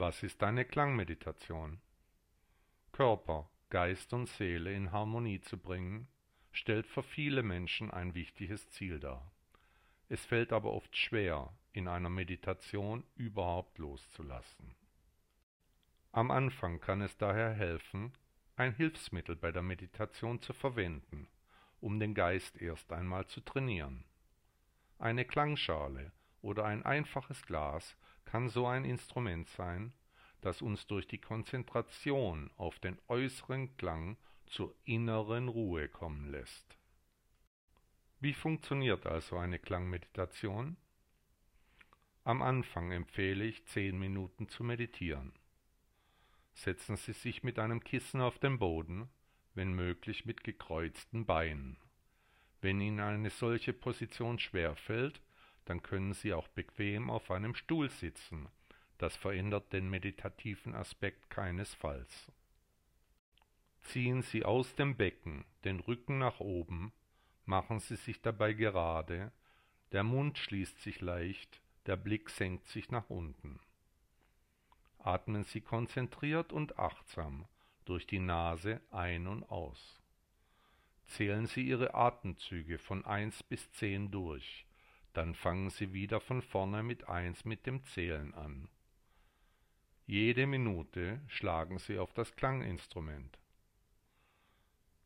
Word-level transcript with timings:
Was 0.00 0.22
ist 0.22 0.42
eine 0.42 0.64
Klangmeditation? 0.64 1.78
Körper, 2.90 3.50
Geist 3.68 4.14
und 4.14 4.30
Seele 4.30 4.72
in 4.72 4.92
Harmonie 4.92 5.42
zu 5.42 5.58
bringen, 5.58 6.08
stellt 6.52 6.86
für 6.86 7.02
viele 7.02 7.42
Menschen 7.42 7.90
ein 7.90 8.14
wichtiges 8.14 8.70
Ziel 8.70 8.98
dar. 8.98 9.30
Es 10.08 10.24
fällt 10.24 10.54
aber 10.54 10.72
oft 10.72 10.96
schwer, 10.96 11.52
in 11.74 11.86
einer 11.86 12.08
Meditation 12.08 13.04
überhaupt 13.14 13.76
loszulassen. 13.76 14.74
Am 16.12 16.30
Anfang 16.30 16.80
kann 16.80 17.02
es 17.02 17.18
daher 17.18 17.52
helfen, 17.52 18.14
ein 18.56 18.74
Hilfsmittel 18.74 19.36
bei 19.36 19.52
der 19.52 19.62
Meditation 19.62 20.40
zu 20.40 20.54
verwenden, 20.54 21.28
um 21.82 22.00
den 22.00 22.14
Geist 22.14 22.56
erst 22.56 22.90
einmal 22.90 23.26
zu 23.26 23.42
trainieren. 23.42 24.06
Eine 24.98 25.26
Klangschale 25.26 26.10
oder 26.40 26.64
ein 26.64 26.86
einfaches 26.86 27.42
Glas 27.42 27.98
kann 28.24 28.48
so 28.48 28.66
ein 28.66 28.84
Instrument 28.84 29.48
sein, 29.48 29.92
das 30.40 30.62
uns 30.62 30.86
durch 30.86 31.06
die 31.06 31.20
Konzentration 31.20 32.50
auf 32.56 32.78
den 32.78 32.98
äußeren 33.08 33.76
Klang 33.76 34.16
zur 34.46 34.74
inneren 34.84 35.48
Ruhe 35.48 35.88
kommen 35.88 36.30
lässt. 36.30 36.76
Wie 38.20 38.34
funktioniert 38.34 39.06
also 39.06 39.38
eine 39.38 39.58
Klangmeditation? 39.58 40.76
Am 42.24 42.42
Anfang 42.42 42.92
empfehle 42.92 43.44
ich 43.44 43.64
zehn 43.66 43.98
Minuten 43.98 44.48
zu 44.48 44.62
meditieren. 44.62 45.32
Setzen 46.52 46.96
Sie 46.96 47.12
sich 47.12 47.42
mit 47.42 47.58
einem 47.58 47.82
Kissen 47.82 48.20
auf 48.20 48.38
den 48.38 48.58
Boden, 48.58 49.08
wenn 49.54 49.72
möglich 49.72 50.26
mit 50.26 50.44
gekreuzten 50.44 51.24
Beinen. 51.24 51.78
Wenn 52.60 52.80
Ihnen 52.80 53.00
eine 53.00 53.30
solche 53.30 53.72
Position 53.72 54.38
schwerfällt, 54.38 55.22
dann 55.64 55.82
können 55.82 56.12
Sie 56.12 56.34
auch 56.34 56.48
bequem 56.48 57.08
auf 57.08 57.30
einem 57.30 57.54
Stuhl 57.54 57.88
sitzen. 57.88 58.48
Das 59.00 59.16
verändert 59.16 59.72
den 59.72 59.88
meditativen 59.88 60.74
Aspekt 60.74 61.30
keinesfalls. 61.30 62.30
Ziehen 63.80 64.20
Sie 64.20 64.44
aus 64.44 64.74
dem 64.74 64.94
Becken 64.94 65.46
den 65.64 65.80
Rücken 65.80 66.18
nach 66.18 66.38
oben, 66.38 66.92
machen 67.46 67.80
Sie 67.80 67.96
sich 67.96 68.20
dabei 68.20 68.52
gerade, 68.52 69.32
der 69.92 70.04
Mund 70.04 70.36
schließt 70.36 70.78
sich 70.80 71.00
leicht, 71.00 71.62
der 71.86 71.96
Blick 71.96 72.28
senkt 72.28 72.68
sich 72.68 72.90
nach 72.90 73.08
unten. 73.08 73.58
Atmen 74.98 75.44
Sie 75.44 75.62
konzentriert 75.62 76.52
und 76.52 76.78
achtsam 76.78 77.46
durch 77.86 78.06
die 78.06 78.18
Nase 78.18 78.82
ein 78.90 79.26
und 79.26 79.44
aus. 79.44 80.02
Zählen 81.06 81.46
Sie 81.46 81.62
Ihre 81.62 81.94
Atemzüge 81.94 82.76
von 82.76 83.06
eins 83.06 83.42
bis 83.42 83.72
zehn 83.72 84.10
durch, 84.10 84.66
dann 85.14 85.34
fangen 85.34 85.70
Sie 85.70 85.94
wieder 85.94 86.20
von 86.20 86.42
vorne 86.42 86.82
mit 86.82 87.08
eins 87.08 87.46
mit 87.46 87.64
dem 87.64 87.82
Zählen 87.86 88.34
an. 88.34 88.68
Jede 90.12 90.48
Minute 90.48 91.20
schlagen 91.28 91.78
Sie 91.78 91.96
auf 91.96 92.12
das 92.12 92.34
Klanginstrument. 92.34 93.38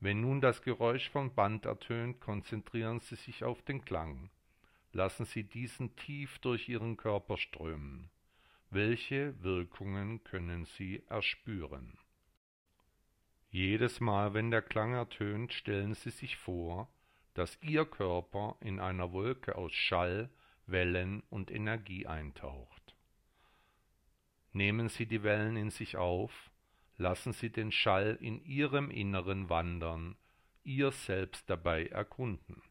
Wenn 0.00 0.22
nun 0.22 0.40
das 0.40 0.62
Geräusch 0.62 1.10
vom 1.10 1.34
Band 1.34 1.66
ertönt, 1.66 2.18
konzentrieren 2.18 3.00
Sie 3.00 3.16
sich 3.16 3.44
auf 3.44 3.60
den 3.60 3.84
Klang. 3.84 4.30
Lassen 4.92 5.26
Sie 5.26 5.44
diesen 5.44 5.96
tief 5.96 6.38
durch 6.38 6.70
Ihren 6.70 6.96
Körper 6.96 7.36
strömen. 7.36 8.08
Welche 8.70 9.34
Wirkungen 9.42 10.24
können 10.24 10.64
Sie 10.64 11.02
erspüren? 11.10 11.98
Jedes 13.50 14.00
Mal, 14.00 14.32
wenn 14.32 14.50
der 14.50 14.62
Klang 14.62 14.94
ertönt, 14.94 15.52
stellen 15.52 15.92
Sie 15.92 16.08
sich 16.08 16.38
vor, 16.38 16.88
dass 17.34 17.58
Ihr 17.60 17.84
Körper 17.84 18.56
in 18.60 18.80
einer 18.80 19.12
Wolke 19.12 19.56
aus 19.56 19.74
Schall, 19.74 20.30
Wellen 20.66 21.22
und 21.28 21.50
Energie 21.50 22.06
eintaucht. 22.06 22.85
Nehmen 24.56 24.88
Sie 24.88 25.04
die 25.04 25.22
Wellen 25.22 25.54
in 25.54 25.68
sich 25.68 25.98
auf, 25.98 26.50
lassen 26.96 27.34
Sie 27.34 27.50
den 27.50 27.70
Schall 27.70 28.16
in 28.22 28.42
Ihrem 28.42 28.90
Inneren 28.90 29.50
wandern, 29.50 30.16
Ihr 30.64 30.92
Selbst 30.92 31.50
dabei 31.50 31.88
erkunden. 31.88 32.62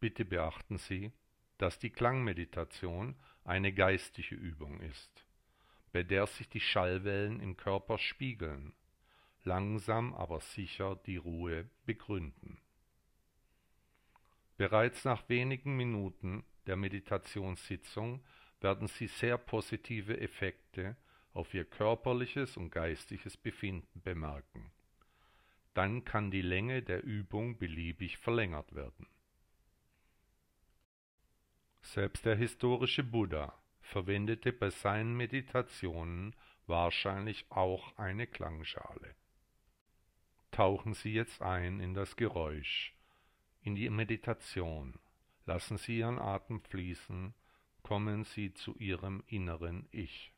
Bitte 0.00 0.24
beachten 0.24 0.78
Sie, 0.78 1.12
dass 1.58 1.78
die 1.78 1.90
Klangmeditation 1.90 3.14
eine 3.44 3.74
geistige 3.74 4.36
Übung 4.36 4.80
ist, 4.80 5.26
bei 5.92 6.02
der 6.02 6.26
sich 6.26 6.48
die 6.48 6.60
Schallwellen 6.60 7.40
im 7.40 7.58
Körper 7.58 7.98
spiegeln, 7.98 8.72
langsam 9.44 10.14
aber 10.14 10.40
sicher 10.40 10.96
die 11.04 11.18
Ruhe 11.18 11.68
begründen. 11.84 12.58
Bereits 14.56 15.04
nach 15.04 15.28
wenigen 15.28 15.76
Minuten 15.76 16.42
der 16.66 16.76
Meditationssitzung 16.76 18.24
werden 18.60 18.88
Sie 18.88 19.06
sehr 19.06 19.38
positive 19.38 20.20
Effekte 20.20 20.96
auf 21.32 21.54
Ihr 21.54 21.64
körperliches 21.64 22.56
und 22.56 22.70
geistiges 22.70 23.36
Befinden 23.36 24.00
bemerken. 24.02 24.70
Dann 25.74 26.04
kann 26.04 26.30
die 26.30 26.42
Länge 26.42 26.82
der 26.82 27.04
Übung 27.04 27.58
beliebig 27.58 28.18
verlängert 28.18 28.74
werden. 28.74 29.06
Selbst 31.82 32.26
der 32.26 32.36
historische 32.36 33.04
Buddha 33.04 33.54
verwendete 33.80 34.52
bei 34.52 34.70
seinen 34.70 35.16
Meditationen 35.16 36.34
wahrscheinlich 36.66 37.46
auch 37.50 37.96
eine 37.96 38.26
Klangschale. 38.26 39.14
Tauchen 40.50 40.94
Sie 40.94 41.12
jetzt 41.12 41.40
ein 41.40 41.80
in 41.80 41.94
das 41.94 42.16
Geräusch, 42.16 42.94
in 43.62 43.74
die 43.74 43.88
Meditation, 43.88 44.98
lassen 45.46 45.78
Sie 45.78 45.98
Ihren 45.98 46.18
Atem 46.18 46.60
fließen, 46.60 47.34
kommen 47.88 48.24
Sie 48.24 48.52
zu 48.52 48.74
Ihrem 48.76 49.22
inneren 49.28 49.88
Ich. 49.92 50.34